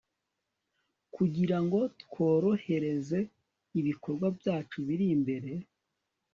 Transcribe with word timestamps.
Kugirango 1.15 1.79
tworohereze 2.01 3.19
ibikorwa 3.79 4.27
byacu 4.37 4.77
biri 4.87 5.05
imbere 5.15 5.51